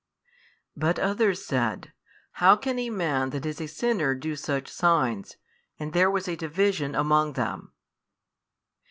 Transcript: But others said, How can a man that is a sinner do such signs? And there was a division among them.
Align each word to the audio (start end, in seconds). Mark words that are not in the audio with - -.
But 0.75 0.97
others 0.97 1.45
said, 1.45 1.93
How 2.41 2.55
can 2.55 2.79
a 2.79 2.89
man 2.89 3.29
that 3.29 3.45
is 3.45 3.61
a 3.61 3.67
sinner 3.67 4.15
do 4.15 4.35
such 4.35 4.67
signs? 4.67 5.37
And 5.77 5.93
there 5.93 6.09
was 6.09 6.27
a 6.27 6.35
division 6.35 6.95
among 6.95 7.33
them. 7.33 7.73